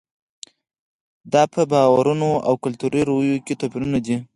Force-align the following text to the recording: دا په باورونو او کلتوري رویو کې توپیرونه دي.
دا 1.33 1.43
په 1.53 1.61
باورونو 1.71 2.29
او 2.47 2.53
کلتوري 2.63 3.01
رویو 3.09 3.43
کې 3.45 3.53
توپیرونه 3.59 3.97
دي. 4.05 4.15